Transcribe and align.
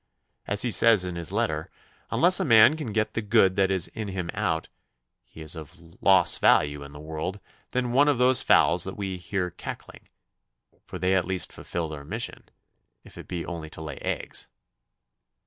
As 0.47 0.63
he 0.63 0.71
says 0.71 1.05
in 1.05 1.15
his 1.15 1.31
letter, 1.31 1.63
unless 2.09 2.39
a 2.39 2.43
man 2.43 2.75
can 2.75 2.91
get 2.91 3.13
the 3.13 3.21
good 3.21 3.55
that 3.57 3.69
is 3.69 3.87
in 3.89 4.07
him 4.07 4.31
out, 4.33 4.67
he 5.27 5.41
is 5.41 5.55
of 5.55 6.01
loss 6.01 6.39
value 6.39 6.81
in 6.81 6.91
the 6.91 6.99
world 6.99 7.39
than 7.69 7.91
one 7.91 8.07
of 8.07 8.17
those 8.17 8.41
fowls 8.41 8.83
that 8.83 8.97
we 8.97 9.17
hear 9.17 9.51
cackling, 9.51 10.09
for 10.87 10.97
they 10.97 11.13
at 11.13 11.25
least 11.25 11.53
fulfill 11.53 11.87
their 11.89 12.03
mission, 12.03 12.45
if 13.03 13.15
it 13.15 13.27
be 13.27 13.45
only 13.45 13.69
to 13.69 13.81
lay 13.83 13.97
eggs. 13.99 14.47